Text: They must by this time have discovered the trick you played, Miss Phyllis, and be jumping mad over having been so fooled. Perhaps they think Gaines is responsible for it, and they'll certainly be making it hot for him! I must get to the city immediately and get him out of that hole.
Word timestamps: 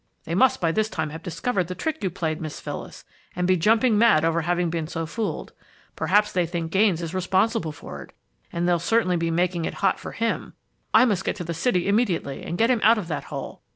They 0.23 0.33
must 0.33 0.59
by 0.59 0.71
this 0.71 0.89
time 0.89 1.11
have 1.11 1.21
discovered 1.21 1.67
the 1.67 1.75
trick 1.75 2.03
you 2.03 2.09
played, 2.09 2.41
Miss 2.41 2.59
Phyllis, 2.59 3.05
and 3.35 3.45
be 3.45 3.55
jumping 3.55 3.99
mad 3.99 4.25
over 4.25 4.41
having 4.41 4.71
been 4.71 4.87
so 4.87 5.05
fooled. 5.05 5.53
Perhaps 5.95 6.31
they 6.31 6.47
think 6.47 6.71
Gaines 6.71 7.03
is 7.03 7.13
responsible 7.13 7.71
for 7.71 8.01
it, 8.01 8.11
and 8.51 8.67
they'll 8.67 8.79
certainly 8.79 9.15
be 9.15 9.29
making 9.29 9.65
it 9.65 9.75
hot 9.75 9.99
for 9.99 10.13
him! 10.13 10.53
I 10.91 11.05
must 11.05 11.23
get 11.23 11.35
to 11.35 11.43
the 11.43 11.53
city 11.53 11.87
immediately 11.87 12.41
and 12.41 12.57
get 12.57 12.71
him 12.71 12.81
out 12.83 12.97
of 12.97 13.09
that 13.09 13.25
hole. 13.25 13.61